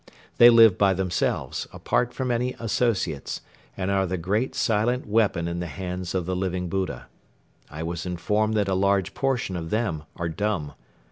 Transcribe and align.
They 0.39 0.49
live 0.49 0.79
by 0.79 0.95
themselves, 0.95 1.67
apart 1.71 2.11
from 2.11 2.31
any 2.31 2.53
associates, 2.57 3.41
and 3.77 3.91
are 3.91 4.07
the 4.07 4.17
great 4.17 4.55
silent 4.55 5.05
weapon 5.05 5.47
in 5.47 5.59
the 5.59 5.67
hands 5.67 6.15
of 6.15 6.25
the 6.25 6.35
Living 6.35 6.69
Buddha. 6.69 7.05
I 7.69 7.83
was 7.83 8.03
informed 8.07 8.55
that 8.55 8.67
a 8.67 8.73
large 8.73 9.13
portion 9.13 9.55
of 9.55 9.69
them 9.69 10.05
are 10.15 10.27
dumb. 10.27 10.73